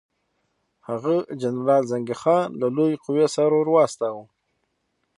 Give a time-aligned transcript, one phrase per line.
[0.87, 4.23] هغه جنرال زنګي خان له لویې قوې سره ورواستاوه.